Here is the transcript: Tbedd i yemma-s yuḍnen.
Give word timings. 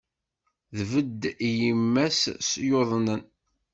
Tbedd 0.77 1.21
i 1.47 1.49
yemma-s 1.59 2.49
yuḍnen. 2.67 3.21